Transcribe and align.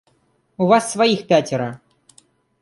У 0.57 0.65
вас 0.65 0.91
своих 0.91 1.27
пятеро. 1.27 1.79